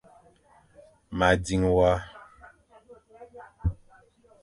Ma 1.17 1.29
dzing 1.43 1.65
wa. 1.75 1.91